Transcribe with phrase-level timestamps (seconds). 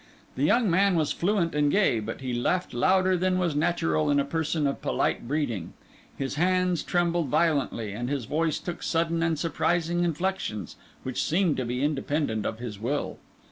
[0.35, 4.19] The young man was fluent and gay, but he laughed louder than was natural in
[4.19, 5.73] a person of polite breeding;
[6.17, 11.65] his hands trembled violently, and his voice took sudden and surprising inflections, which seemed to
[11.65, 13.19] be independent of his will.